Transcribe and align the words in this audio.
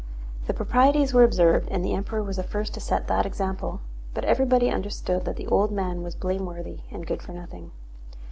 The 0.47 0.55
proprieties 0.55 1.13
were 1.13 1.23
observed 1.23 1.67
and 1.69 1.85
the 1.85 1.93
Emperor 1.93 2.23
was 2.23 2.37
the 2.37 2.43
first 2.43 2.73
to 2.73 2.79
set 2.79 3.05
that 3.07 3.23
example, 3.23 3.81
but 4.15 4.25
everybody 4.25 4.71
understood 4.71 5.25
that 5.25 5.35
the 5.35 5.45
old 5.45 5.69
man 5.71 6.01
was 6.01 6.15
blameworthy 6.15 6.79
and 6.89 7.05
good 7.05 7.21
for 7.21 7.33
nothing. 7.33 7.69